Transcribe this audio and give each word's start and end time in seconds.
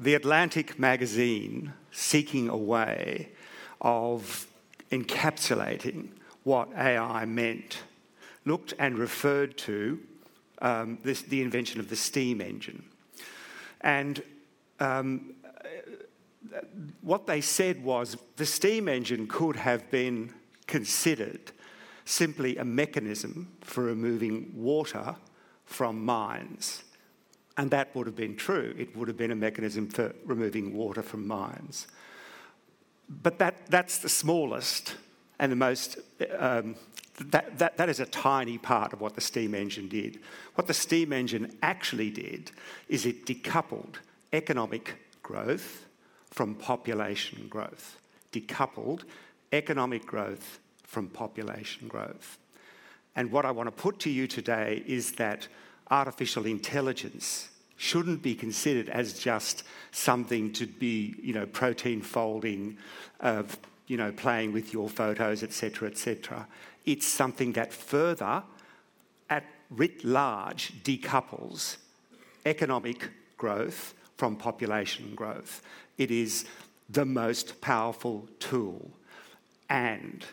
The 0.00 0.14
Atlantic 0.14 0.78
magazine, 0.78 1.72
seeking 1.90 2.48
a 2.48 2.56
way 2.56 3.30
of 3.80 4.46
encapsulating 4.92 6.10
what 6.44 6.68
AI 6.76 7.24
meant, 7.24 7.82
looked 8.44 8.74
and 8.78 8.96
referred 8.96 9.58
to 9.58 9.98
um, 10.62 10.98
this, 11.02 11.22
the 11.22 11.42
invention 11.42 11.80
of 11.80 11.90
the 11.90 11.96
steam 11.96 12.40
engine. 12.40 12.84
And 13.80 14.22
um, 14.78 15.34
what 17.00 17.26
they 17.26 17.40
said 17.40 17.82
was 17.82 18.16
the 18.36 18.46
steam 18.46 18.88
engine 18.88 19.26
could 19.26 19.56
have 19.56 19.90
been 19.90 20.32
considered 20.68 21.50
simply 22.04 22.56
a 22.56 22.64
mechanism 22.64 23.48
for 23.62 23.82
removing 23.82 24.52
water 24.54 25.16
from 25.64 26.04
mines. 26.04 26.84
And 27.58 27.72
that 27.72 27.94
would 27.94 28.06
have 28.06 28.16
been 28.16 28.36
true. 28.36 28.72
It 28.78 28.96
would 28.96 29.08
have 29.08 29.16
been 29.16 29.32
a 29.32 29.36
mechanism 29.36 29.88
for 29.88 30.14
removing 30.24 30.74
water 30.74 31.02
from 31.02 31.26
mines. 31.26 31.88
But 33.08 33.38
that, 33.40 33.66
that's 33.66 33.98
the 33.98 34.08
smallest 34.08 34.94
and 35.40 35.50
the 35.50 35.56
most, 35.56 35.98
um, 36.38 36.76
that, 37.20 37.58
that, 37.58 37.76
that 37.76 37.88
is 37.88 37.98
a 37.98 38.06
tiny 38.06 38.58
part 38.58 38.92
of 38.92 39.00
what 39.00 39.16
the 39.16 39.20
steam 39.20 39.54
engine 39.54 39.88
did. 39.88 40.20
What 40.54 40.68
the 40.68 40.74
steam 40.74 41.12
engine 41.12 41.56
actually 41.60 42.10
did 42.10 42.52
is 42.88 43.04
it 43.04 43.26
decoupled 43.26 43.96
economic 44.32 44.94
growth 45.22 45.84
from 46.30 46.54
population 46.54 47.48
growth. 47.48 47.98
Decoupled 48.32 49.02
economic 49.52 50.06
growth 50.06 50.60
from 50.84 51.08
population 51.08 51.88
growth. 51.88 52.38
And 53.16 53.32
what 53.32 53.44
I 53.44 53.50
want 53.50 53.66
to 53.66 53.72
put 53.72 53.98
to 54.00 54.10
you 54.10 54.28
today 54.28 54.84
is 54.86 55.12
that 55.12 55.48
artificial 55.90 56.46
intelligence 56.46 57.48
shouldn't 57.76 58.22
be 58.22 58.34
considered 58.34 58.88
as 58.88 59.12
just 59.12 59.62
something 59.92 60.52
to 60.52 60.66
be, 60.66 61.14
you 61.22 61.32
know, 61.32 61.46
protein 61.46 62.02
folding, 62.02 62.76
you 63.86 63.96
know, 63.96 64.12
playing 64.12 64.52
with 64.52 64.72
your 64.72 64.88
photos, 64.88 65.42
etc., 65.42 65.88
etc. 65.88 66.46
It's 66.84 67.06
something 67.06 67.52
that 67.52 67.72
further, 67.72 68.42
at 69.30 69.44
writ 69.70 70.04
large, 70.04 70.72
decouples 70.82 71.76
economic 72.44 73.08
growth 73.36 73.94
from 74.16 74.36
population 74.36 75.14
growth. 75.14 75.62
It 75.96 76.10
is 76.10 76.46
the 76.90 77.04
most 77.04 77.60
powerful 77.60 78.28
tool. 78.40 78.90
And 79.70 80.24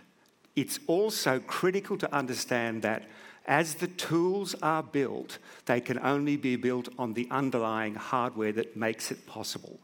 it's 0.55 0.79
also 0.87 1.39
critical 1.39 1.97
to 1.97 2.13
understand 2.13 2.81
that 2.81 3.03
as 3.45 3.75
the 3.75 3.87
tools 3.87 4.55
are 4.61 4.83
built, 4.83 5.37
they 5.65 5.79
can 5.79 5.99
only 5.99 6.37
be 6.37 6.55
built 6.55 6.89
on 6.97 7.13
the 7.13 7.27
underlying 7.29 7.95
hardware 7.95 8.51
that 8.53 8.75
makes 8.75 9.11
it 9.11 9.25
possible. 9.27 9.79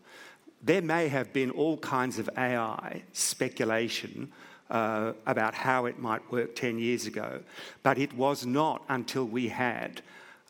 There 0.63 0.81
may 0.81 1.07
have 1.07 1.33
been 1.33 1.51
all 1.51 1.77
kinds 1.77 2.19
of 2.19 2.29
AI 2.37 3.03
speculation 3.13 4.31
uh, 4.69 5.13
about 5.25 5.53
how 5.53 5.85
it 5.85 5.99
might 5.99 6.31
work 6.31 6.55
10 6.55 6.79
years 6.79 7.05
ago, 7.05 7.41
but 7.83 7.97
it 7.97 8.13
was 8.13 8.45
not 8.45 8.83
until 8.89 9.25
we 9.25 9.49
had 9.49 10.01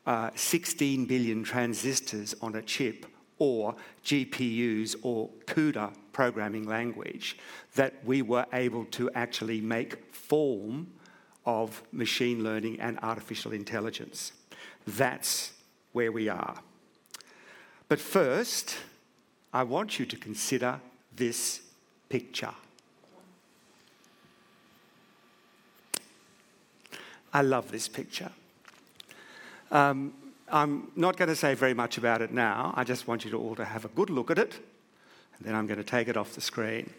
uh, 0.06 0.30
16 0.36 1.06
billion 1.06 1.44
transistors 1.44 2.36
on 2.42 2.56
a 2.56 2.62
chip 2.62 3.06
or 3.40 3.76
GPUs 4.06 4.96
or 5.02 5.30
CUDA 5.48 5.94
programming 6.14 6.68
language 6.68 7.38
that 7.76 7.94
we 8.06 8.22
were 8.22 8.46
able 8.54 8.86
to 8.86 9.10
actually 9.16 9.62
make 9.62 10.14
form 10.14 10.88
of 11.46 11.82
machine 11.92 12.44
learning 12.44 12.80
and 12.80 13.00
artificial 13.00 13.52
intelligence. 13.52 14.32
That's 14.86 15.54
where 15.92 16.12
we 16.12 16.30
are. 16.30 16.60
But 17.88 18.00
first, 18.00 18.78
I 19.54 19.64
want 19.64 20.00
you 20.00 20.06
to 20.06 20.16
consider 20.16 20.80
this 21.16 21.62
picture. 22.10 22.54
I 27.34 27.42
love 27.42 27.72
this 27.72 27.88
picture. 27.88 28.32
Um, 29.72 30.14
I'm 30.50 30.92
not 30.96 31.16
going 31.16 31.30
to 31.30 31.36
say 31.36 31.54
very 31.54 31.74
much 31.74 31.98
about 31.98 32.22
it 32.22 32.32
now. 32.32 32.74
I 32.76 32.84
just 32.84 33.08
want 33.08 33.24
you 33.24 33.32
to 33.32 33.38
all 33.38 33.56
to 33.56 33.64
have 33.64 33.86
a 33.86 33.88
good 33.90 34.10
look 34.10 34.30
at 34.30 34.38
it, 34.38 34.60
and 35.38 35.48
then 35.48 35.56
I'm 35.56 35.66
going 35.66 35.78
to 35.78 35.84
take 35.84 36.10
it 36.10 36.18
off 36.18 36.34
the 36.34 36.42
screen. 36.42 36.90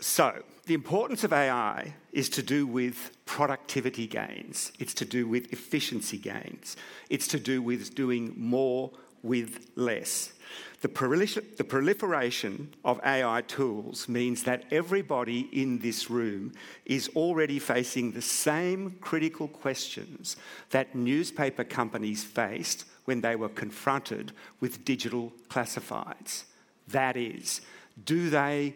So, 0.00 0.42
the 0.66 0.74
importance 0.74 1.24
of 1.24 1.32
AI 1.32 1.94
is 2.12 2.28
to 2.30 2.42
do 2.42 2.66
with 2.66 3.10
productivity 3.26 4.06
gains, 4.06 4.72
it's 4.78 4.94
to 4.94 5.04
do 5.04 5.28
with 5.28 5.52
efficiency 5.52 6.18
gains, 6.18 6.76
it's 7.10 7.28
to 7.28 7.38
do 7.38 7.60
with 7.60 7.94
doing 7.94 8.34
more 8.36 8.90
with 9.22 9.70
less. 9.76 10.32
The, 10.80 10.88
prolifer- 10.88 11.56
the, 11.56 11.64
proliferation 11.64 12.74
of 12.84 13.00
AI 13.04 13.40
tools 13.42 14.06
means 14.06 14.42
that 14.42 14.64
everybody 14.70 15.48
in 15.52 15.78
this 15.78 16.10
room 16.10 16.52
is 16.84 17.08
already 17.16 17.58
facing 17.58 18.12
the 18.12 18.22
same 18.22 18.96
critical 19.00 19.48
questions 19.48 20.36
that 20.70 20.94
newspaper 20.94 21.64
companies 21.64 22.22
faced 22.22 22.84
when 23.06 23.22
they 23.22 23.34
were 23.34 23.48
confronted 23.48 24.32
with 24.60 24.84
digital 24.84 25.32
classifieds. 25.48 26.44
That 26.88 27.16
is, 27.16 27.62
do 28.04 28.28
they 28.28 28.74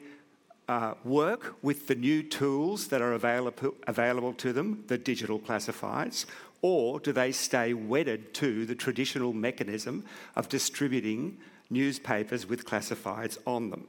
uh, 0.68 0.94
work 1.04 1.56
with 1.62 1.86
the 1.86 1.94
new 1.94 2.22
tools 2.22 2.88
that 2.88 3.00
are 3.00 3.14
available, 3.14 3.74
available 3.86 4.34
to 4.34 4.52
them, 4.52 4.84
the 4.88 4.98
digital 4.98 5.38
classifieds, 5.38 6.26
or 6.60 7.00
do 7.00 7.12
they 7.12 7.32
stay 7.32 7.72
wedded 7.72 8.34
to 8.34 8.66
the 8.66 8.74
traditional 8.74 9.32
mechanism 9.32 10.04
of 10.36 10.48
distributing 10.48 11.38
newspapers 11.70 12.46
with 12.46 12.66
classifieds 12.66 13.38
on 13.46 13.70
them? 13.70 13.86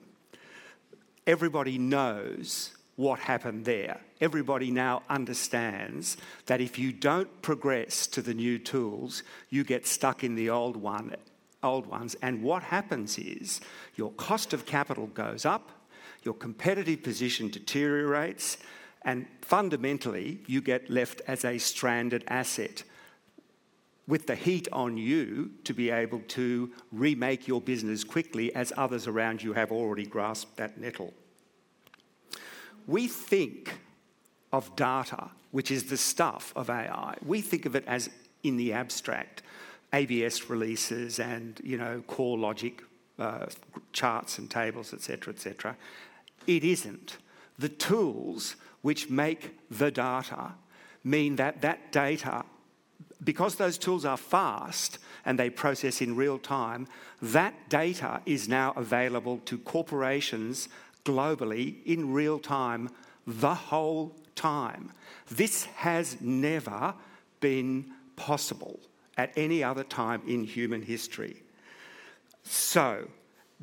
Everybody 1.28 1.78
knows 1.78 2.72
what 2.96 3.20
happened 3.20 3.66
there. 3.66 4.02
Everybody 4.20 4.72
now 4.72 5.04
understands 5.10 6.18
that 6.48 6.60
if 6.60 6.78
you 6.78 6.92
don't 6.92 7.42
progress 7.42 8.08
to 8.08 8.22
the 8.22 8.34
new 8.34 8.60
tools, 8.60 9.24
you 9.50 9.64
get 9.64 9.88
stuck 9.88 10.24
in 10.24 10.36
the 10.36 10.50
old 10.50 10.76
one, 10.76 11.16
old 11.64 11.88
ones. 11.88 12.16
And 12.22 12.44
what 12.44 12.64
happens 12.64 13.18
is 13.18 13.62
your 13.96 14.12
cost 14.12 14.54
of 14.54 14.66
capital 14.66 15.08
goes 15.08 15.46
up, 15.46 15.72
your 16.24 16.34
competitive 16.34 17.04
position 17.04 17.50
deteriorates, 17.50 18.58
and 19.04 19.26
fundamentally, 19.42 20.40
you 20.46 20.62
get 20.62 20.90
left 20.90 21.22
as 21.28 21.46
a 21.46 21.58
stranded 21.58 22.24
asset 22.28 22.84
with 24.10 24.26
the 24.26 24.36
heat 24.36 24.68
on 24.72 24.98
you 24.98 25.52
to 25.64 25.72
be 25.72 25.92
able 25.92 26.20
to 26.28 26.72
remake 26.92 27.48
your 27.48 27.62
business 27.62 28.04
quickly 28.04 28.54
as 28.56 28.74
others 28.76 29.06
around 29.06 29.44
you 29.44 29.54
have 29.54 29.72
already 29.72 30.06
grasped 30.06 30.58
that 30.58 30.80
nettle. 30.80 31.14
We 32.88 33.08
think 33.08 33.80
of 34.52 34.76
data, 34.76 35.30
which 35.52 35.70
is 35.70 35.86
the 35.86 35.98
stuff 35.98 36.52
of 36.56 36.72
AI, 36.72 37.18
we 37.24 37.40
think 37.42 37.68
of 37.68 37.76
it 37.76 37.84
as 37.86 38.10
in 38.44 38.58
the 38.58 38.74
abstract. 38.74 39.44
ABS 39.94 40.50
releases 40.50 41.20
and 41.20 41.60
you 41.64 41.78
know 41.78 42.04
CoreLogic 42.08 42.82
uh, 43.20 43.46
charts 43.92 44.40
and 44.40 44.50
tables, 44.50 44.94
etc., 44.94 45.34
etc. 45.34 45.76
It 46.48 46.64
isn't. 46.64 47.18
The 47.58 47.70
tools 47.70 48.56
which 48.82 49.10
make 49.10 49.58
the 49.70 49.92
data 49.92 50.54
mean 51.04 51.36
that 51.36 51.62
that 51.62 51.92
data, 51.92 52.46
because 53.24 53.56
those 53.56 53.78
tools 53.78 54.06
are 54.06 54.18
fast 54.18 55.00
and 55.26 55.38
they 55.38 55.50
process 55.50 56.02
in 56.02 56.16
real 56.16 56.40
time, 56.40 56.88
that 57.22 57.70
data 57.70 58.22
is 58.26 58.48
now 58.48 58.74
available 58.76 59.40
to 59.46 59.58
corporations 59.58 60.70
globally 61.06 61.84
in 61.86 62.14
real 62.14 62.40
time 62.40 62.90
the 63.28 63.54
whole 63.54 64.16
time. 64.36 64.92
This 65.30 65.66
has 65.66 66.18
never 66.22 66.94
been 67.40 67.92
possible 68.16 68.80
at 69.18 69.32
any 69.36 69.64
other 69.64 69.84
time 69.84 70.22
in 70.28 70.44
human 70.44 70.82
history. 70.82 71.44
So, 72.44 73.10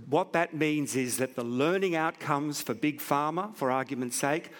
what 0.09 0.33
that 0.35 0.55
means 0.55 0.95
is 0.95 1.17
that 1.17 1.37
the 1.37 1.45
learning 1.45 1.97
outcomes 1.97 2.61
for 2.61 2.75
Big 2.75 3.01
Pharma, 3.01 3.55
for 3.57 3.71
argument's 3.71 4.17
sake, 4.17 4.51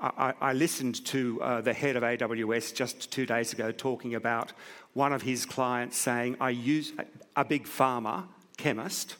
I, 0.00 0.34
I 0.40 0.52
listened 0.52 1.04
to 1.06 1.40
uh, 1.42 1.60
the 1.60 1.72
head 1.72 1.96
of 1.96 2.02
AWS 2.02 2.74
just 2.74 3.10
two 3.10 3.26
days 3.26 3.52
ago 3.52 3.72
talking 3.72 4.14
about 4.14 4.52
one 4.92 5.12
of 5.12 5.22
his 5.22 5.46
clients 5.46 5.96
saying, 5.96 6.36
I 6.40 6.50
use 6.50 6.92
a 7.36 7.44
big 7.44 7.64
pharma 7.64 8.24
chemist 8.56 9.16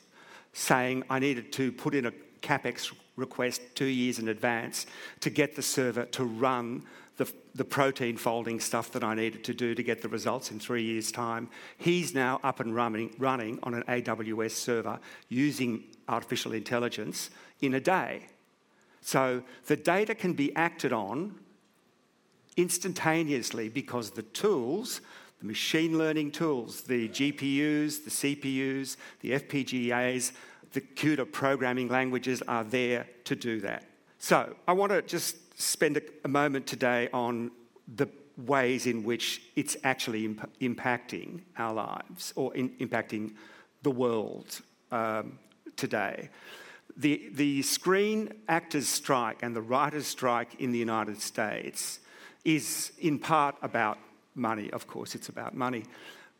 saying 0.53 1.03
I 1.09 1.19
needed 1.19 1.51
to 1.53 1.71
put 1.71 1.95
in 1.95 2.05
a 2.05 2.11
capex 2.41 2.93
request 3.15 3.61
two 3.75 3.85
years 3.85 4.19
in 4.19 4.27
advance 4.27 4.85
to 5.21 5.29
get 5.29 5.55
the 5.55 5.61
server 5.61 6.05
to 6.05 6.23
run 6.25 6.83
the, 7.21 7.31
the 7.53 7.63
protein 7.63 8.17
folding 8.17 8.59
stuff 8.59 8.89
that 8.93 9.03
I 9.03 9.13
needed 9.13 9.43
to 9.43 9.53
do 9.53 9.75
to 9.75 9.83
get 9.83 10.01
the 10.01 10.09
results 10.09 10.49
in 10.49 10.59
three 10.59 10.81
years' 10.81 11.11
time. 11.11 11.49
He's 11.77 12.15
now 12.15 12.39
up 12.43 12.59
and 12.59 12.73
running, 12.75 13.13
running 13.19 13.59
on 13.61 13.75
an 13.75 13.83
AWS 13.83 14.51
server 14.51 14.99
using 15.29 15.83
artificial 16.09 16.51
intelligence 16.53 17.29
in 17.61 17.75
a 17.75 17.79
day. 17.79 18.25
So 19.01 19.43
the 19.67 19.75
data 19.75 20.15
can 20.15 20.33
be 20.33 20.55
acted 20.55 20.93
on 20.93 21.35
instantaneously 22.57 23.69
because 23.69 24.09
the 24.09 24.23
tools, 24.23 25.01
the 25.41 25.45
machine 25.45 25.99
learning 25.99 26.31
tools, 26.31 26.81
the 26.81 27.07
GPUs, 27.07 28.03
the 28.03 28.09
CPUs, 28.09 28.97
the 29.19 29.33
FPGAs, 29.33 30.31
the 30.73 30.81
CUDA 30.81 31.31
programming 31.31 31.87
languages 31.87 32.41
are 32.47 32.63
there 32.63 33.05
to 33.25 33.35
do 33.35 33.61
that. 33.61 33.85
So 34.17 34.55
I 34.67 34.73
want 34.73 34.91
to 34.91 35.03
just 35.03 35.35
spend 35.55 36.01
a, 36.23 36.27
moment 36.27 36.65
today 36.67 37.09
on 37.13 37.51
the 37.95 38.07
ways 38.37 38.85
in 38.87 39.03
which 39.03 39.41
it's 39.55 39.77
actually 39.83 40.25
imp- 40.25 40.49
impacting 40.59 41.41
our 41.57 41.73
lives 41.73 42.33
or 42.35 42.53
in, 42.55 42.69
impacting 42.79 43.33
the 43.83 43.91
world 43.91 44.61
um, 44.91 45.37
today. 45.75 46.29
The, 46.97 47.29
the 47.33 47.61
screen 47.61 48.33
actors' 48.47 48.89
strike 48.89 49.43
and 49.43 49.55
the 49.55 49.61
writers' 49.61 50.07
strike 50.07 50.59
in 50.59 50.71
the 50.71 50.79
United 50.79 51.21
States 51.21 51.99
is 52.43 52.91
in 52.99 53.19
part 53.19 53.55
about 53.61 53.97
money. 54.35 54.69
Of 54.71 54.87
course, 54.87 55.15
it's 55.15 55.29
about 55.29 55.55
money. 55.55 55.85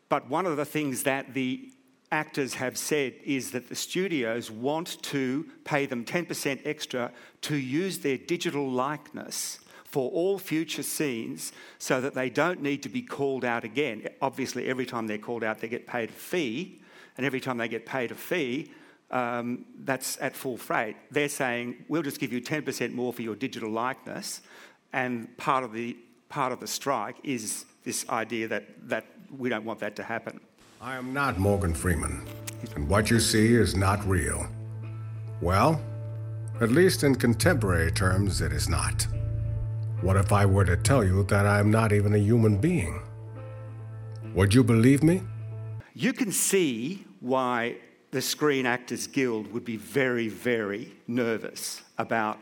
But 0.08 0.28
one 0.28 0.46
of 0.46 0.56
the 0.56 0.64
things 0.64 1.04
that 1.04 1.34
the 1.34 1.70
actors 2.12 2.54
have 2.54 2.76
said 2.76 3.14
is 3.24 3.50
that 3.50 3.68
the 3.68 3.74
studios 3.74 4.50
want 4.50 5.02
to 5.02 5.46
pay 5.64 5.86
them 5.86 6.04
10% 6.04 6.60
extra 6.64 7.10
to 7.40 7.56
use 7.56 7.98
their 7.98 8.18
digital 8.18 8.70
likeness 8.70 9.58
for 9.84 10.10
all 10.12 10.38
future 10.38 10.82
scenes 10.82 11.52
so 11.78 12.00
that 12.00 12.14
they 12.14 12.30
don't 12.30 12.62
need 12.62 12.82
to 12.82 12.88
be 12.88 13.02
called 13.02 13.44
out 13.44 13.64
again. 13.64 14.06
Obviously, 14.20 14.68
every 14.68 14.86
time 14.86 15.06
they're 15.06 15.18
called 15.18 15.42
out, 15.42 15.60
they 15.60 15.68
get 15.68 15.86
paid 15.86 16.10
a 16.10 16.12
fee, 16.12 16.80
and 17.16 17.26
every 17.26 17.40
time 17.40 17.58
they 17.58 17.68
get 17.68 17.84
paid 17.84 18.10
a 18.10 18.14
fee, 18.14 18.70
um, 19.10 19.66
that's 19.84 20.16
at 20.20 20.34
full 20.34 20.56
freight. 20.56 20.96
They're 21.10 21.28
saying, 21.28 21.84
we'll 21.88 22.02
just 22.02 22.20
give 22.20 22.32
you 22.32 22.40
10% 22.40 22.94
more 22.94 23.12
for 23.12 23.22
your 23.22 23.36
digital 23.36 23.70
likeness, 23.70 24.40
and 24.92 25.36
part 25.36 25.64
of 25.64 25.72
the, 25.72 25.96
part 26.28 26.52
of 26.52 26.60
the 26.60 26.66
strike 26.66 27.16
is 27.22 27.66
this 27.84 28.08
idea 28.08 28.48
that, 28.48 28.88
that 28.88 29.04
we 29.36 29.48
don't 29.48 29.64
want 29.64 29.80
that 29.80 29.96
to 29.96 30.02
happen. 30.02 30.40
I 30.84 30.96
am 30.96 31.12
not 31.12 31.38
Morgan 31.38 31.74
Freeman, 31.74 32.26
and 32.74 32.88
what 32.88 33.08
you 33.08 33.20
see 33.20 33.54
is 33.54 33.76
not 33.76 34.04
real. 34.04 34.48
Well, 35.40 35.80
at 36.60 36.72
least 36.72 37.04
in 37.04 37.14
contemporary 37.14 37.92
terms, 37.92 38.40
it 38.40 38.50
is 38.50 38.68
not. 38.68 39.06
What 40.00 40.16
if 40.16 40.32
I 40.32 40.44
were 40.44 40.64
to 40.64 40.76
tell 40.76 41.04
you 41.04 41.22
that 41.26 41.46
I 41.46 41.60
am 41.60 41.70
not 41.70 41.92
even 41.92 42.16
a 42.16 42.18
human 42.18 42.56
being? 42.58 43.00
Would 44.34 44.54
you 44.54 44.64
believe 44.64 45.04
me? 45.04 45.22
You 45.94 46.12
can 46.12 46.32
see 46.32 47.04
why 47.20 47.76
the 48.10 48.20
Screen 48.20 48.66
Actors 48.66 49.06
Guild 49.06 49.52
would 49.52 49.64
be 49.64 49.76
very, 49.76 50.26
very 50.26 50.94
nervous 51.06 51.82
about 51.96 52.40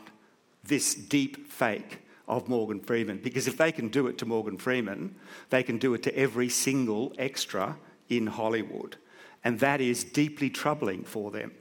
this 0.64 0.94
deep 0.94 1.52
fake 1.52 1.98
of 2.26 2.48
Morgan 2.48 2.80
Freeman. 2.80 3.18
Because 3.18 3.46
if 3.46 3.58
they 3.58 3.70
can 3.70 3.88
do 3.88 4.06
it 4.06 4.16
to 4.16 4.24
Morgan 4.24 4.56
Freeman, 4.56 5.14
they 5.50 5.62
can 5.62 5.76
do 5.76 5.92
it 5.92 6.02
to 6.04 6.16
every 6.16 6.48
single 6.48 7.12
extra 7.18 7.76
in 8.10 8.26
Hollywood. 8.26 8.96
And 9.42 9.58
that 9.60 9.80
is 9.80 10.04
deeply 10.04 10.50
troubling 10.50 11.04
for 11.04 11.30
them. 11.30 11.52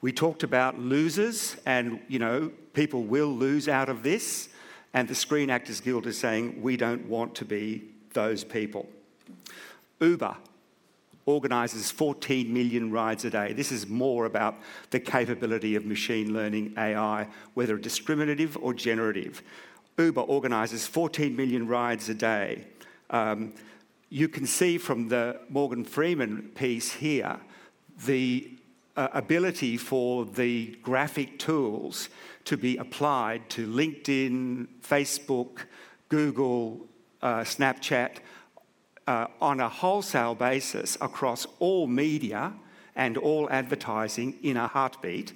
We 0.00 0.12
talked 0.12 0.42
about 0.42 0.78
losers, 0.78 1.56
and 1.66 2.00
you 2.08 2.18
know, 2.18 2.50
people 2.72 3.04
will 3.04 3.32
lose 3.32 3.68
out 3.68 3.88
of 3.88 4.02
this. 4.02 4.48
And 4.92 5.06
the 5.06 5.14
Screen 5.14 5.50
Actors 5.50 5.80
Guild 5.80 6.06
is 6.06 6.18
saying, 6.18 6.60
we 6.60 6.76
don't 6.76 7.06
want 7.06 7.34
to 7.36 7.44
be 7.44 7.84
those 8.12 8.42
people. 8.42 8.88
Uber 10.00 10.36
organises 11.26 11.90
14 11.90 12.52
million 12.52 12.90
rides 12.90 13.24
a 13.24 13.30
day. 13.30 13.52
This 13.52 13.70
is 13.70 13.86
more 13.86 14.24
about 14.24 14.56
the 14.90 14.98
capability 14.98 15.76
of 15.76 15.84
machine 15.84 16.32
learning 16.32 16.74
AI, 16.76 17.28
whether 17.54 17.76
discriminative 17.76 18.56
or 18.60 18.74
generative. 18.74 19.42
Uber 19.98 20.22
organises 20.22 20.86
14 20.86 21.36
million 21.36 21.68
rides 21.68 22.08
a 22.08 22.14
day. 22.14 22.64
Um, 23.10 23.52
you 24.10 24.28
can 24.28 24.44
see 24.44 24.76
from 24.76 25.08
the 25.08 25.40
Morgan 25.48 25.84
Freeman 25.84 26.50
piece 26.56 26.92
here 26.92 27.38
the 28.06 28.50
uh, 28.96 29.08
ability 29.12 29.76
for 29.76 30.24
the 30.24 30.76
graphic 30.82 31.38
tools 31.38 32.08
to 32.44 32.56
be 32.56 32.76
applied 32.76 33.48
to 33.50 33.68
LinkedIn, 33.68 34.66
Facebook, 34.82 35.60
Google, 36.08 36.80
uh, 37.22 37.40
Snapchat 37.40 38.16
uh, 39.06 39.26
on 39.40 39.60
a 39.60 39.68
wholesale 39.68 40.34
basis 40.34 40.98
across 41.00 41.46
all 41.60 41.86
media 41.86 42.52
and 42.96 43.16
all 43.16 43.48
advertising 43.50 44.36
in 44.42 44.56
a 44.56 44.66
heartbeat, 44.66 45.32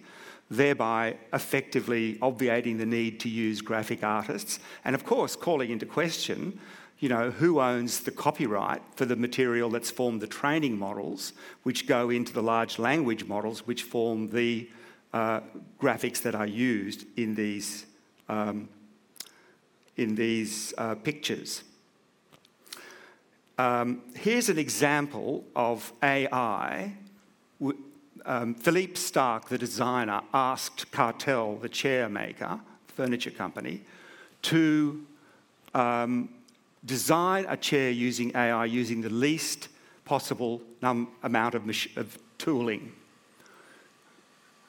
thereby 0.50 1.16
effectively 1.32 2.18
obviating 2.20 2.78
the 2.78 2.86
need 2.86 3.20
to 3.20 3.28
use 3.28 3.60
graphic 3.60 4.02
artists, 4.02 4.58
and 4.84 4.96
of 4.96 5.04
course, 5.04 5.36
calling 5.36 5.70
into 5.70 5.86
question 5.86 6.58
you 6.98 7.08
know, 7.08 7.30
who 7.30 7.60
owns 7.60 8.00
the 8.00 8.10
copyright 8.10 8.82
for 8.96 9.04
the 9.04 9.16
material 9.16 9.70
that's 9.70 9.90
formed 9.90 10.20
the 10.20 10.26
training 10.26 10.78
models, 10.78 11.32
which 11.62 11.86
go 11.86 12.10
into 12.10 12.32
the 12.32 12.42
large 12.42 12.78
language 12.78 13.24
models, 13.24 13.66
which 13.66 13.82
form 13.82 14.30
the 14.30 14.68
uh, 15.12 15.40
graphics 15.80 16.22
that 16.22 16.34
are 16.34 16.46
used 16.46 17.06
in 17.16 17.34
these, 17.34 17.86
um, 18.28 18.68
in 19.96 20.14
these 20.14 20.72
uh, 20.78 20.94
pictures. 20.94 21.62
Um, 23.58 24.02
here's 24.16 24.48
an 24.48 24.58
example 24.58 25.44
of 25.54 25.92
AI. 26.02 26.92
Um, 28.26 28.54
Philippe 28.54 28.94
Starck, 28.94 29.48
the 29.48 29.58
designer, 29.58 30.22
asked 30.32 30.90
Kartell, 30.90 31.60
the 31.60 31.68
chair 31.68 32.08
maker, 32.08 32.58
furniture 32.88 33.30
company, 33.30 33.82
to 34.42 35.06
um, 35.74 36.28
design 36.84 37.46
a 37.48 37.56
chair 37.56 37.90
using 37.90 38.34
AI 38.34 38.64
using 38.66 39.00
the 39.00 39.10
least 39.10 39.68
possible 40.04 40.60
num- 40.82 41.08
amount 41.22 41.54
of, 41.54 41.64
mach- 41.64 41.96
of 41.96 42.18
tooling. 42.38 42.92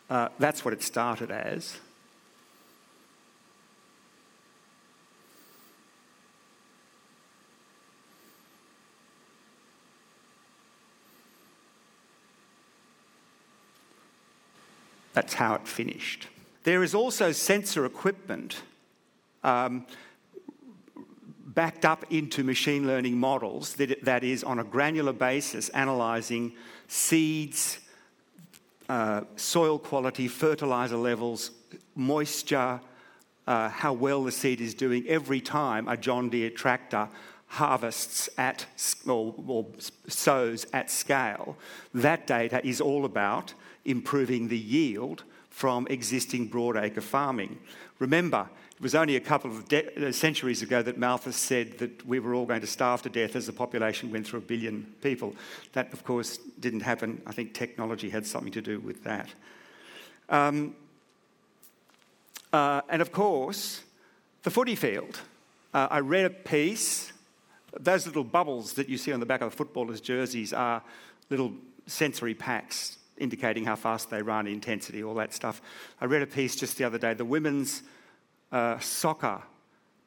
Uh, 0.10 0.30
that's 0.40 0.64
what 0.64 0.74
it 0.74 0.84
started 0.84 1.32
as. 1.32 1.78
That's 15.14 15.34
how 15.34 15.56
it 15.56 15.66
finished. 15.66 16.28
There 16.64 16.84
is 16.84 16.94
also 16.94 17.32
sensor 17.32 17.86
equipment 17.86 18.62
um, 19.44 19.86
backed 21.56 21.86
up 21.86 22.06
into 22.12 22.44
machine 22.44 22.86
learning 22.86 23.18
models 23.18 23.74
that, 23.76 24.04
that 24.04 24.24
is 24.24 24.44
on 24.44 24.60
a 24.60 24.64
granular 24.64 25.14
basis 25.14 25.70
analysing 25.74 26.54
seeds, 26.88 27.80
uh, 28.90 29.22
soil 29.38 29.80
quality, 29.80 30.28
fertiliser 30.28 30.98
levels, 30.98 31.52
moisture, 31.96 32.80
uh, 33.48 33.70
how 33.70 33.94
well 33.94 34.24
the 34.24 34.32
seed 34.32 34.60
is 34.60 34.74
doing 34.74 35.08
every 35.08 35.40
time 35.40 35.88
a 35.88 35.96
John 35.96 36.30
Deere 36.30 36.50
tractor 36.50 37.08
harvests 37.48 38.28
at 38.38 38.66
or, 39.08 39.34
or 39.48 39.66
sows 40.08 40.68
at 40.74 40.92
scale. 40.92 41.58
That 41.94 42.28
data 42.28 42.66
is 42.66 42.82
all 42.82 43.06
about 43.06 43.54
improving 43.86 44.48
the 44.48 44.58
yield 44.58 45.24
from 45.56 45.88
existing 45.90 46.50
broadacre 46.50 47.02
farming. 47.02 47.58
Remember, 48.00 48.50
it 48.76 48.82
was 48.82 48.94
only 48.94 49.16
a 49.16 49.22
couple 49.22 49.50
of 49.50 49.66
de- 49.70 50.10
uh, 50.10 50.12
centuries 50.12 50.62
ago 50.62 50.82
that 50.82 50.98
Malthus 50.98 51.38
said 51.38 51.78
that 51.78 52.06
we 52.06 52.20
were 52.20 52.36
all 52.36 52.46
going 52.46 52.60
to 52.60 52.68
starve 52.68 53.02
to 53.04 53.10
death 53.10 53.38
as 53.38 53.46
the 53.46 53.54
population 53.54 54.12
went 54.12 54.28
through 54.28 54.40
a 54.40 54.42
billion 54.42 54.86
people. 55.02 55.34
That, 55.72 55.94
of 55.94 56.04
course, 56.04 56.40
didn't 56.60 56.82
happen. 56.82 57.22
I 57.26 57.32
think 57.32 57.54
technology 57.54 58.10
had 58.10 58.28
something 58.28 58.52
to 58.52 58.62
do 58.62 58.82
with 58.82 59.06
that. 59.06 59.30
Um, 60.28 60.76
uh, 62.52 62.82
and 62.90 63.02
of 63.02 63.14
course, 63.14 63.82
the 64.44 64.52
footy 64.52 64.76
field. 64.76 65.22
Uh, 65.74 65.88
I 65.90 66.00
read 66.02 66.26
a 66.26 66.32
piece. 66.32 67.14
Those 67.80 68.06
little 68.06 68.26
bubbles 68.26 68.74
that 68.74 68.90
you 68.90 68.98
see 68.98 69.14
on 69.14 69.22
the 69.22 69.26
back 69.26 69.40
of 69.40 69.54
footballers' 69.54 70.02
jerseys 70.02 70.52
are 70.52 70.84
little 71.30 71.54
sensory 71.88 72.34
packs 72.34 72.98
indicating 73.18 73.66
how 73.66 73.76
fast 73.76 74.10
they 74.10 74.22
run, 74.22 74.48
intensity, 74.48 75.04
all 75.04 75.16
that 75.16 75.34
stuff. 75.34 75.62
I 76.02 76.06
read 76.06 76.22
a 76.22 76.28
piece 76.28 76.56
just 76.56 76.78
the 76.78 76.84
other 76.84 76.98
day. 76.98 77.14
The 77.14 77.26
women's 77.26 77.84
uh, 78.52 78.80
soccer 78.80 79.42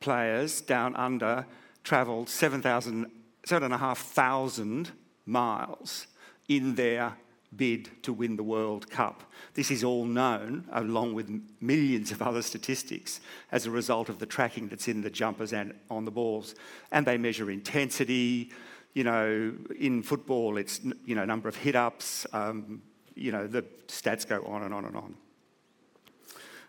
players 0.01 0.61
down 0.61 0.95
under 0.97 1.47
travelled 1.85 2.29
7,500 2.29 4.91
miles 5.27 6.07
in 6.49 6.75
their 6.75 7.15
bid 7.57 8.03
to 8.03 8.13
win 8.13 8.37
the 8.37 8.43
World 8.43 8.91
Cup. 8.91 9.23
This 9.55 9.71
is 9.71 9.83
all 9.83 10.05
known, 10.05 10.65
along 10.73 11.15
with 11.15 11.31
millions 11.61 12.13
of 12.13 12.23
other 12.23 12.43
statistics, 12.43 13.21
as 13.51 13.67
a 13.67 13.71
result 13.71 14.09
of 14.09 14.19
the 14.19 14.27
tracking 14.27 14.69
that's 14.69 14.89
in 14.89 15.03
the 15.03 15.11
jumpers 15.11 15.53
and 15.53 15.75
on 15.91 16.05
the 16.05 16.11
balls. 16.11 16.55
And 16.93 17.07
they 17.07 17.17
measure 17.17 17.51
intensity. 17.51 18.51
You 18.95 19.05
know, 19.05 19.55
in 19.79 20.03
football, 20.03 20.57
it's 20.57 20.81
you 21.05 21.15
know 21.15 21.25
number 21.25 21.49
of 21.49 21.57
hit 21.57 21.77
ups. 21.77 22.27
Um, 22.33 22.83
you 23.19 23.33
know, 23.33 23.47
the 23.47 23.63
stats 23.89 24.27
go 24.27 24.43
on 24.45 24.63
and 24.63 24.73
on 24.73 24.85
and 24.85 24.97
on. 24.97 25.15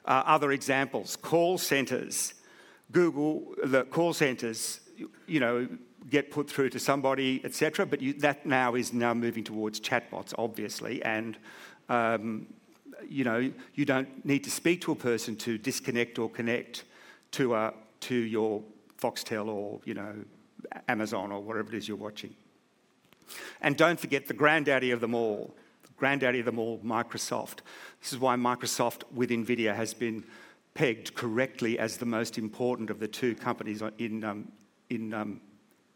Uh, 0.06 0.24
other 0.26 0.52
examples, 0.52 1.16
call 1.16 1.58
centres. 1.58 2.34
Google, 2.92 3.54
the 3.64 3.84
call 3.84 4.14
centres, 4.14 4.80
you 5.28 5.40
know, 5.40 5.68
get 6.10 6.32
put 6.32 6.50
through 6.50 6.70
to 6.72 6.80
somebody, 6.80 7.40
etc. 7.44 7.86
But 7.86 8.02
you, 8.02 8.14
that 8.14 8.46
now 8.46 8.74
is 8.74 8.94
now 8.94 9.14
moving 9.14 9.44
towards 9.44 9.80
chatbots, 9.80 10.34
obviously, 10.38 11.04
and 11.04 11.38
um, 11.88 12.48
you 13.08 13.24
know, 13.24 13.52
you 13.76 13.86
don't 13.86 14.26
need 14.26 14.44
to 14.44 14.52
speak 14.52 14.82
to 14.82 14.92
a 14.92 14.96
person 14.96 15.36
to 15.38 15.58
disconnect 15.58 16.20
or 16.20 16.30
connect 16.30 16.84
to, 17.32 17.56
a, 17.56 17.74
to 18.02 18.16
your 18.16 18.62
Foxtel 19.02 19.48
or, 19.48 19.80
you 19.86 19.94
know, 19.94 20.14
Amazon 20.88 21.32
or 21.32 21.42
whatever 21.42 21.70
it 21.70 21.78
is 21.78 21.88
you're 21.88 21.98
watching. 21.98 22.36
And 23.62 23.78
don't 23.78 24.00
forget 24.00 24.28
the 24.28 24.34
granddaddy 24.34 24.92
of 24.92 25.02
them 25.02 25.14
all, 25.14 25.56
granddaddy 26.00 26.40
of 26.40 26.46
them 26.46 26.58
all, 26.58 26.80
Microsoft. 26.80 27.60
This 28.02 28.14
is 28.14 28.20
why 28.20 28.36
Microsoft 28.36 29.04
with 29.14 29.30
NVIDIA 29.30 29.76
has 29.76 29.94
been 29.94 30.24
pegged 30.74 31.14
correctly 31.14 31.78
as 31.78 31.98
the 31.98 32.06
most 32.06 32.38
important 32.38 32.90
of 32.90 33.00
the 33.00 33.08
two 33.08 33.36
companies 33.36 33.84
in, 33.98 34.24
um, 34.24 34.52
in 34.90 35.14
um, 35.14 35.42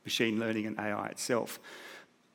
machine 0.04 0.40
learning 0.40 0.66
and 0.66 0.78
AI 0.80 1.08
itself. 1.08 1.60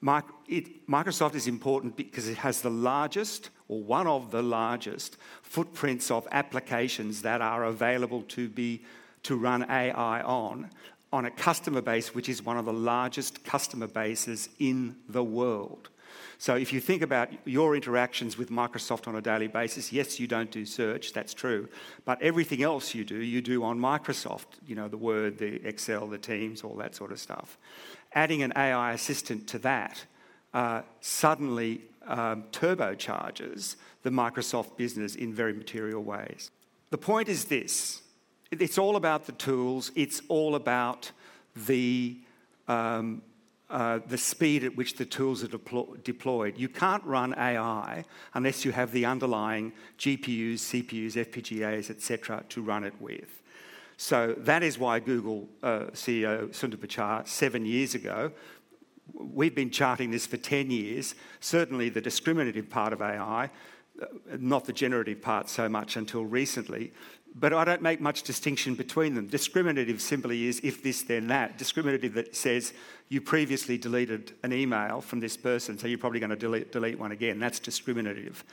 Microsoft 0.03 1.35
is 1.35 1.47
important 1.47 1.97
because 1.97 2.29
it 2.29 2.39
has 2.39 2.63
the 2.63 2.71
largest, 2.71 3.51
or 3.69 3.83
one 3.83 4.07
of 4.07 4.31
the 4.31 4.43
largest, 4.43 5.17
footprints 5.43 6.11
of 6.11 6.27
applications 6.31 7.23
that 7.23 7.43
are 7.43 7.65
available 7.65 8.23
to 8.23 8.49
be 8.49 8.83
to 9.25 9.37
run 9.37 9.69
AI 9.69 10.23
on, 10.23 10.71
on 11.13 11.25
a 11.25 11.31
customer 11.31 11.83
base 11.83 12.15
which 12.15 12.29
is 12.29 12.43
one 12.43 12.57
of 12.57 12.65
the 12.65 12.73
largest 12.73 13.45
customer 13.45 13.89
bases 13.89 14.49
in 14.59 14.97
the 15.09 15.25
world. 15.25 15.89
So 16.39 16.55
if 16.55 16.73
you 16.73 16.81
think 16.81 17.03
about 17.03 17.31
your 17.45 17.75
interactions 17.75 18.39
with 18.39 18.51
Microsoft 18.51 19.09
on 19.09 19.17
a 19.17 19.21
daily 19.21 19.49
basis, 19.49 19.93
yes, 19.93 20.21
you 20.21 20.27
don't 20.27 20.51
do 20.51 20.65
search, 20.65 21.13
that's 21.13 21.35
true, 21.35 21.69
but 22.05 22.21
everything 22.23 22.63
else 22.63 22.95
you 22.95 23.05
do, 23.05 23.17
you 23.17 23.41
do 23.41 23.65
on 23.65 23.79
Microsoft, 23.79 24.47
you 24.67 24.75
know, 24.75 24.89
the 24.89 24.97
Word, 24.97 25.39
the 25.39 25.67
Excel, 25.67 26.07
the 26.07 26.19
Teams, 26.19 26.63
all 26.63 26.75
that 26.77 26.95
sort 26.95 27.13
of 27.13 27.19
stuff. 27.19 27.59
Adding 28.13 28.43
an 28.43 28.53
AI 28.57 28.93
assistant 28.93 29.47
to 29.49 29.59
that 29.61 30.05
uh, 30.55 30.83
suddenly 31.01 31.83
um, 32.07 32.45
turbocharges 32.53 33.77
the 34.03 34.11
Microsoft 34.11 34.77
business 34.77 35.15
in 35.15 35.33
very 35.33 35.53
material 35.53 36.03
ways. 36.03 36.51
The 36.91 36.99
point 36.99 37.29
is 37.29 37.47
this 37.47 38.03
it's 38.51 38.79
all 38.79 38.97
about 38.97 39.27
the 39.27 39.33
tools, 39.33 39.93
it's 39.95 40.23
all 40.29 40.55
about 40.55 41.13
the 41.55 42.17
um, 42.67 43.23
uh, 43.71 44.01
the 44.07 44.19
speed 44.19 44.65
at 44.65 44.77
which 44.77 44.95
the 44.95 45.05
tools 45.05 45.45
are 45.45 45.49
deplo- 45.49 46.03
deployed. 46.03 46.57
You 46.57 46.69
can't 46.69 47.05
run 47.05 47.35
AI 47.35 48.05
unless 48.35 48.65
you 48.65 48.73
have 48.73 48.93
the 48.93 49.05
underlying 49.05 49.73
GPUs, 49.99 50.55
CPUs, 50.55 51.13
FPGAs, 51.13 51.91
etc., 51.91 52.45
to 52.49 52.63
run 52.63 52.85
it 52.85 52.95
with. 53.01 53.43
So 53.99 54.35
that 54.39 54.63
is 54.63 54.79
why 54.79 55.01
Google 55.01 55.49
uh, 55.63 55.87
CEO 55.93 56.49
Sundar 56.51 56.77
Pichai, 56.77 57.27
seven 57.27 57.67
years 57.67 57.95
ago, 57.95 58.33
we've 59.13 59.55
been 59.55 59.71
charting 59.71 60.11
this 60.11 60.27
for 60.27 60.37
10 60.37 60.71
years, 60.71 61.15
certainly 61.41 61.89
the 61.89 62.01
discriminative 62.01 62.71
part 62.71 62.93
of 62.93 63.03
AI, 63.03 63.51
not 64.39 64.65
the 64.65 64.73
generative 64.73 65.21
part 65.23 65.49
so 65.49 65.69
much 65.69 65.97
until 65.97 66.25
recently, 66.25 66.93
but 67.35 67.53
I 67.53 67.65
don't 67.65 67.83
make 67.83 68.01
much 68.01 68.23
distinction 68.23 68.75
between 68.75 69.15
them. 69.15 69.27
Discriminative 69.27 70.01
simply 70.01 70.47
is 70.47 70.61
if 70.65 70.83
this, 70.83 71.03
then 71.03 71.29
that. 71.29 71.59
Discriminative 71.59 72.15
that 72.15 72.35
says 72.35 72.73
you 73.09 73.21
previously 73.21 73.79
deleted 73.79 74.33
an 74.43 74.53
email 74.53 75.01
from 75.01 75.21
this 75.21 75.37
person, 75.37 75.79
so 75.79 75.87
you're 75.87 75.99
probably 75.99 76.21
going 76.21 76.31
to 76.31 76.37
delete, 76.37 76.73
delete 76.73 76.99
one 76.99 77.13
again. 77.13 77.39
That's 77.39 77.59
discriminative. 77.61 78.45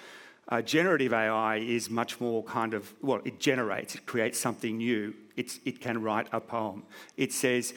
Uh, 0.48 0.62
generative 0.62 1.12
AI 1.12 1.58
is 1.58 1.90
much 1.90 2.22
more 2.22 2.44
kind 2.44 2.76
of, 2.76 2.94
well, 3.02 3.20
it 3.26 3.40
generates, 3.40 3.96
it 3.96 4.06
creates 4.06 4.40
something 4.40 4.78
new. 4.78 5.14
It's, 5.36 5.60
it 5.66 5.82
can 5.82 6.02
write 6.02 6.28
a 6.32 6.40
poem. 6.40 6.84
It 7.18 7.34
says, 7.34 7.74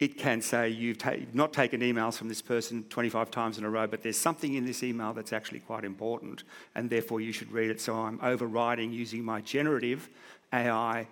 it 0.00 0.16
can 0.16 0.40
say 0.40 0.68
you've 0.68 0.98
ta- 0.98 1.14
not 1.32 1.52
taken 1.52 1.80
emails 1.80 2.16
from 2.16 2.28
this 2.28 2.40
person 2.40 2.84
25 2.84 3.30
times 3.30 3.58
in 3.58 3.64
a 3.64 3.70
row, 3.70 3.86
but 3.86 4.02
there's 4.02 4.18
something 4.18 4.54
in 4.54 4.64
this 4.64 4.82
email 4.82 5.12
that's 5.12 5.32
actually 5.32 5.60
quite 5.60 5.84
important, 5.84 6.44
and 6.74 6.88
therefore 6.88 7.20
you 7.20 7.32
should 7.32 7.50
read 7.50 7.70
it. 7.70 7.80
So 7.80 7.94
I'm 7.94 8.20
overriding 8.22 8.92
using 8.92 9.24
my 9.24 9.40
generative 9.40 10.08
AI 10.52 11.06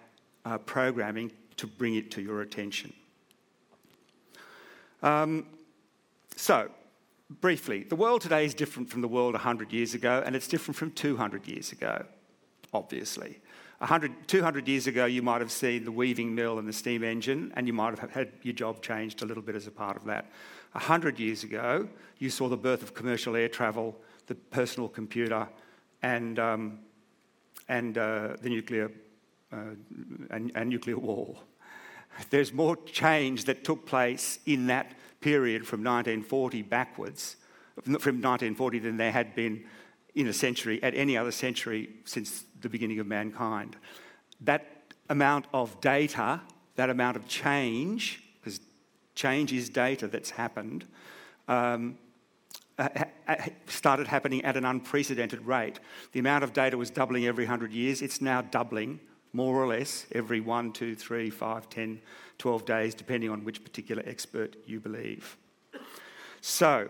uh, 0.45 0.59
programming 0.59 1.33
to 1.57 1.67
bring 1.67 1.97
it 1.97 2.11
to 2.13 2.23
your 2.23 2.43
attention. 2.43 2.93
Um, 5.03 5.47
so, 6.37 6.71
briefly, 7.41 7.83
the 7.83 7.97
world 7.97 8.21
today 8.21 8.45
is 8.45 8.55
different 8.55 8.89
from 8.89 9.01
the 9.01 9.09
world 9.09 9.35
100 9.35 9.73
years 9.73 9.95
ago, 9.95 10.23
and 10.25 10.37
it's 10.37 10.47
different 10.47 10.77
from 10.77 10.93
200 10.93 11.49
years 11.49 11.73
ago, 11.73 12.05
obviously. 12.73 13.41
100, 13.79 14.27
200 14.27 14.69
years 14.69 14.87
ago, 14.87 15.05
you 15.05 15.21
might 15.21 15.43
have 15.43 15.53
seen 15.53 15.85
the 15.85 15.93
weaving 15.93 16.35
mill 16.35 16.59
and 16.59 16.67
the 16.67 16.73
steam 16.73 17.05
engine, 17.05 17.53
and 17.57 17.67
you 17.67 17.75
might 17.75 17.99
have 17.99 18.11
had 18.11 18.33
your 18.43 18.55
job 18.55 18.81
changed 18.81 19.23
a 19.23 19.27
little 19.27 19.43
bit 19.43 19.55
as 19.55 19.67
a 19.67 19.71
part 19.71 19.97
of 19.97 20.05
that. 20.05 20.31
100 20.73 21.19
years 21.19 21.45
ago, 21.45 21.87
you 22.19 22.31
saw 22.31 22.49
the 22.49 22.57
birth 22.57 22.83
of 22.83 22.95
commercial 22.95 23.37
air 23.37 23.49
travel, 23.49 23.95
the 24.29 24.35
personal 24.35 24.89
computer, 24.89 25.47
and, 26.03 26.39
um, 26.39 26.79
and 27.69 27.99
uh, 27.99 28.37
the 28.41 28.49
nuclear, 28.49 28.91
uh, 29.53 29.75
and, 30.31 30.53
and 30.55 30.71
nuclear 30.71 30.99
war. 30.99 31.37
There's 32.31 32.55
more 32.55 32.77
change 32.87 33.45
that 33.45 33.63
took 33.63 33.85
place 33.85 34.39
in 34.47 34.69
that 34.69 34.93
period 35.21 35.67
from 35.67 35.81
1940 35.81 36.63
backwards, 36.63 37.37
from 37.83 37.93
1940 37.93 38.79
than 38.79 38.97
there 38.97 39.13
had 39.13 39.35
been 39.35 39.65
in 40.17 40.27
a 40.27 40.33
century, 40.33 40.83
at 40.83 40.95
any 40.95 41.17
other 41.17 41.31
century 41.31 41.91
since 42.05 42.45
the 42.63 42.69
beginning 42.69 42.99
of 42.99 43.07
mankind. 43.07 43.77
That 44.41 44.95
amount 45.11 45.47
of 45.53 45.81
data, 45.81 46.41
that 46.75 46.91
amount 46.91 47.17
of 47.17 47.29
change, 47.29 48.23
because 48.41 48.61
change 49.15 49.53
is 49.53 49.69
data 49.69 50.09
that's 50.09 50.31
happened, 50.31 50.87
um, 51.49 51.99
started 53.67 54.07
happening 54.07 54.45
at 54.45 54.57
an 54.57 54.65
unprecedented 54.65 55.47
rate. 55.47 55.79
The 56.13 56.21
amount 56.21 56.45
of 56.45 56.53
data 56.53 56.77
was 56.77 56.91
doubling 56.91 57.27
every 57.27 57.45
100 57.45 57.73
years. 57.73 58.01
It's 58.01 58.21
now 58.21 58.41
doubling, 58.41 59.01
more 59.33 59.57
or 59.57 59.67
less, 59.67 60.07
every 60.13 60.41
1, 60.41 60.73
2, 60.73 60.95
3, 60.95 61.31
5, 61.31 61.69
10, 61.69 62.01
12 62.39 62.65
days, 62.65 62.95
depending 62.95 63.31
on 63.31 63.45
which 63.45 63.63
particular 63.63 64.03
expert 64.07 64.57
you 64.67 64.81
believe. 64.81 65.37
So, 66.41 66.89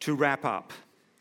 to 0.00 0.14
wrap 0.14 0.44
up, 0.44 0.72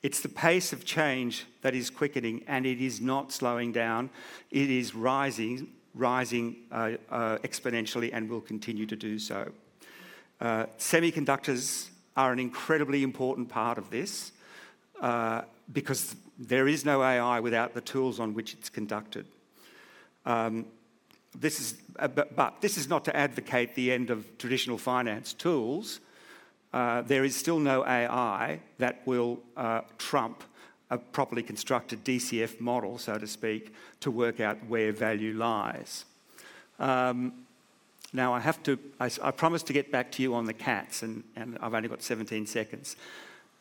it's 0.01 0.22
the 0.22 0.29
pace 0.29 0.72
of 0.72 0.86
change 0.86 1.46
that 1.62 1.75
is 1.75 1.89
quickening 1.89 2.44
and 2.48 2.65
it 2.65 2.82
is 2.82 3.01
not 3.01 3.32
slowing 3.32 3.72
down. 3.72 4.10
It 4.50 4.70
is 4.70 4.96
rising, 4.96 5.68
rising 5.94 6.56
uh, 6.72 6.91
uh, 7.10 7.38
exponentially 7.39 8.10
and 8.13 8.29
will 8.29 8.41
continue 8.41 8.86
to 8.86 8.96
do 8.96 9.20
so. 9.20 9.51
Uh, 10.39 10.68
semiconductors 10.77 11.89
are 12.15 12.32
an 12.32 12.39
incredibly 12.39 13.03
important 13.03 13.50
part 13.50 13.77
of 13.77 13.89
this 13.89 14.32
uh, 15.01 15.41
because 15.74 16.15
there 16.38 16.68
is 16.70 16.86
no 16.86 17.03
AI 17.03 17.41
without 17.41 17.74
the 17.74 17.82
tools 17.82 18.20
on 18.20 18.34
which 18.34 18.53
it's 18.53 18.70
conducted. 18.70 19.25
Um, 20.25 20.65
this 21.38 21.60
is, 21.60 21.75
uh, 21.98 22.08
but, 22.08 22.36
but 22.36 22.62
this 22.62 22.77
is 22.77 22.88
not 22.88 23.03
to 23.06 23.15
advocate 23.15 23.75
the 23.75 23.91
end 23.91 24.10
of 24.10 24.38
traditional 24.38 24.77
finance 24.77 25.34
tools 25.34 26.00
uh, 26.74 27.02
there 27.02 27.24
is 27.24 27.36
still 27.36 27.60
no 27.60 27.86
AI 27.86 28.60
that 28.78 29.02
will 29.06 29.40
uh, 29.58 29.82
trump 29.98 30.44
a 30.92 30.98
properly 30.98 31.44
constructed 31.44 32.04
DCF 32.04 32.60
model, 32.60 32.98
so 32.98 33.18
to 33.18 33.28
speak, 33.28 33.74
to 34.00 34.10
work 34.10 34.40
out 34.40 34.58
where 34.68 34.92
value 34.92 35.34
lies. 35.34 36.06
Um, 36.80 37.46
now, 38.12 38.34
I 38.34 38.40
have 38.40 38.62
to, 38.64 38.80
I, 39.00 39.12
I 39.22 39.32
promised 39.32 39.68
to 39.68 39.74
get 39.74 39.92
back 39.92 40.12
to 40.14 40.24
you 40.24 40.34
on 40.34 40.46
the 40.46 40.54
cats, 40.54 41.04
and, 41.04 41.24
and 41.36 41.58
I've 41.62 41.74
only 41.74 41.90
got 41.90 42.02
17 42.02 42.48
seconds. 42.48 42.96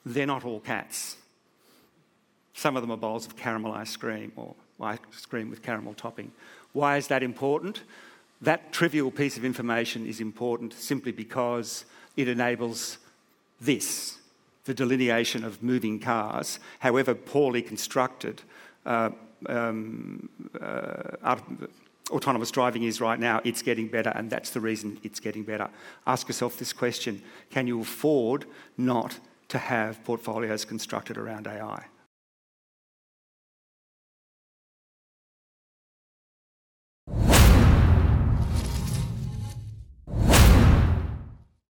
They're 0.07 0.27
not 0.27 0.45
all 0.45 0.61
cats. 0.61 1.17
Some 2.55 2.77
of 2.77 2.83
them 2.83 2.91
are 2.91 2.97
bowls 2.97 3.27
of 3.27 3.37
caramel 3.37 3.73
ice 3.73 3.95
cream 3.97 4.33
or 4.37 4.55
ice 4.81 4.99
cream 5.29 5.50
with 5.50 5.62
caramel 5.62 5.95
topping. 5.95 6.33
Why 6.73 6.97
is 6.97 7.09
that 7.09 7.23
important? 7.23 7.83
That 8.41 8.73
trivial 8.73 9.11
piece 9.11 9.37
of 9.37 9.45
information 9.45 10.07
is 10.07 10.21
important 10.21 10.73
simply 10.73 11.12
because 11.12 11.85
it 12.19 12.29
enables 12.29 12.99
this 13.61 14.19
the 14.65 14.75
delineation 14.75 15.45
of 15.45 15.63
moving 15.63 15.99
cars, 15.99 16.61
however 16.81 17.15
poorly 17.15 17.63
constructed. 17.63 18.43
Uh, 18.85 19.09
um, 19.47 20.29
uh, 20.61 21.37
autonomous 22.11 22.51
driving 22.51 22.83
is 22.83 23.01
right 23.01 23.19
now, 23.19 23.41
it's 23.45 23.63
getting 23.63 23.89
better, 23.89 24.11
and 24.11 24.29
that's 24.29 24.51
the 24.51 24.61
reason 24.61 24.99
it's 25.03 25.21
getting 25.21 25.43
better. 25.43 25.71
Ask 26.07 26.29
yourself 26.29 26.59
this 26.59 26.75
question 26.75 27.23
Can 27.51 27.67
you 27.67 27.81
afford 27.81 28.45
not 28.77 29.19
to 29.49 29.57
have 29.57 30.05
portfolios 30.05 30.67
constructed 30.67 31.17
around 31.17 31.47
AI? 31.47 31.87